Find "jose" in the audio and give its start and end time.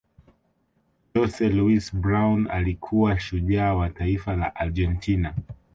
1.13-1.49